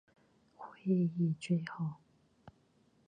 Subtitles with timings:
[0.55, 1.91] 会议最后